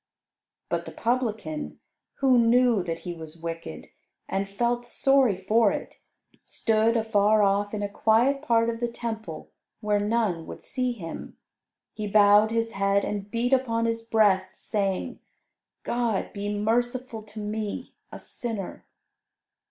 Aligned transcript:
But 0.67 0.85
the 0.85 0.91
Publican, 0.91 1.79
who 2.15 2.39
knew 2.39 2.81
that 2.81 3.01
he 3.01 3.13
was 3.13 3.37
wicked, 3.39 3.89
and 4.27 4.49
felt 4.49 4.83
sorry 4.83 5.37
for 5.37 5.71
it, 5.71 5.99
stood 6.43 6.97
afar 6.97 7.43
off 7.43 7.71
in 7.71 7.83
a 7.83 7.87
quiet 7.87 8.41
part 8.41 8.67
of 8.71 8.79
the 8.79 8.87
Temple 8.87 9.51
where 9.79 9.99
none 9.99 10.47
would 10.47 10.63
see 10.63 10.91
him. 10.93 11.37
He 11.93 12.07
bowed 12.07 12.49
his 12.49 12.71
head 12.71 13.05
and 13.05 13.29
beat 13.29 13.53
upon 13.53 13.85
his 13.85 14.01
breast, 14.01 14.55
saying, 14.57 15.19
"God 15.83 16.33
be 16.33 16.51
merciful 16.51 17.21
to 17.21 17.39
me 17.39 17.93
a 18.11 18.17
sinner." 18.17 18.87